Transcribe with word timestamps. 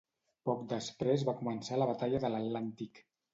Poc 0.49 0.61
després 0.71 1.25
va 1.27 1.35
començar 1.41 1.79
la 1.83 1.89
batalla 1.91 2.23
de 2.25 2.33
l'Atlàntic. 2.37 3.05